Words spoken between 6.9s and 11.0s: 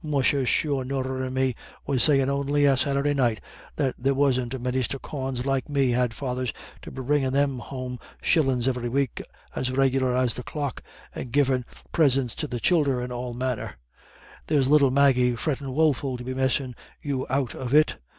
bringin' them home shillin's every week as regular as the clock,